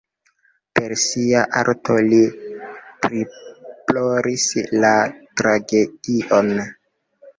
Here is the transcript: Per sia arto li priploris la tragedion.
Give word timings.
Per 0.77 0.93
sia 1.01 1.43
arto 1.59 1.97
li 2.07 2.21
priploris 3.05 4.49
la 4.87 4.95
tragedion. 5.43 6.51